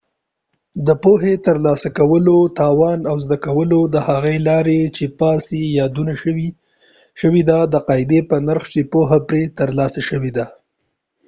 د 0.87 0.89
پوهی 1.03 1.33
د 1.37 1.41
ترلاسه 1.47 1.89
کولو 1.99 2.37
توان 2.59 2.99
او 3.11 3.17
زده 3.25 3.37
کول 3.45 3.71
د 3.89 3.97
هغې 4.07 4.37
لارې 4.49 4.79
چې 4.95 5.05
پاس 5.19 5.43
یې 5.59 5.65
یادونه 5.79 6.13
شوي 7.21 7.41
ده 7.49 7.57
د 7.73 7.75
قاعدي 7.87 8.19
په 8.29 8.35
نرخ 8.47 8.63
چې 8.73 8.89
پوهه 8.93 9.17
پری 9.27 9.43
ترلاسه 9.59 10.01
شوي 10.09 10.31
ده 10.37 10.45